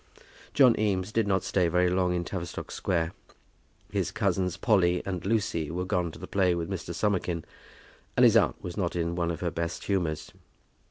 [0.55, 3.13] John Eames did not stay very long in Tavistock Square.
[3.91, 6.91] His cousins Polly and Lucy were gone to the play with Mr.
[6.91, 7.45] Summerkin,
[8.17, 10.31] and his aunt was not in one of her best humours.